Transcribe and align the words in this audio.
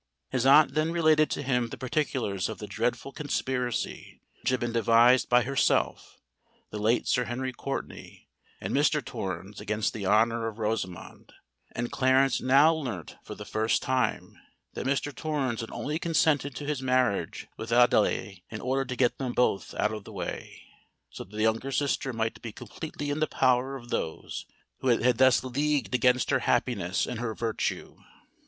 His 0.31 0.47
aunt 0.47 0.73
then 0.73 0.91
related 0.91 1.29
to 1.29 1.43
him 1.43 1.67
the 1.67 1.77
particulars 1.77 2.49
of 2.49 2.57
the 2.57 2.65
dreadful 2.65 3.11
conspiracy 3.11 4.19
which 4.41 4.49
had 4.49 4.59
been 4.59 4.71
devised 4.71 5.29
by 5.29 5.43
herself, 5.43 6.17
the 6.71 6.79
late 6.79 7.07
Sir 7.07 7.25
Henry 7.25 7.53
Courtenay, 7.53 8.25
and 8.59 8.73
Mr. 8.73 9.05
Torrens 9.05 9.61
against 9.61 9.93
the 9.93 10.07
honour 10.07 10.47
of 10.47 10.57
Rosamond; 10.57 11.33
and 11.73 11.91
Clarence 11.91 12.41
now 12.41 12.73
learnt 12.73 13.17
for 13.23 13.35
the 13.35 13.45
first 13.45 13.83
time 13.83 14.39
that 14.73 14.87
Mr. 14.87 15.13
Torrens 15.15 15.61
had 15.61 15.69
only 15.69 15.99
consented 15.99 16.55
to 16.55 16.65
his 16.65 16.81
marriage 16.81 17.45
with 17.55 17.71
Adelais 17.71 18.41
in 18.49 18.59
order 18.59 18.85
to 18.85 18.95
get 18.95 19.19
them 19.19 19.33
both 19.33 19.75
out 19.75 19.93
of 19.93 20.03
the 20.03 20.11
way, 20.11 20.63
so 21.11 21.23
that 21.23 21.35
the 21.35 21.43
younger 21.43 21.71
sister 21.71 22.11
might 22.11 22.41
be 22.41 22.51
completely 22.51 23.11
in 23.11 23.19
the 23.19 23.27
power 23.27 23.75
of 23.75 23.89
those 23.89 24.47
who 24.79 24.87
had 24.87 25.19
thus 25.19 25.43
leagued 25.43 25.93
against 25.93 26.31
her 26.31 26.39
happiness 26.39 27.05
and 27.05 27.19
her 27.19 27.35
virtue. 27.35 27.97